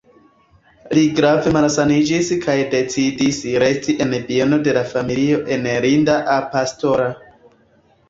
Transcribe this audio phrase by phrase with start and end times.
[0.97, 7.11] Li grave malsaniĝis kaj decidis resti en bieno de la familio en Linda-a-Pastora.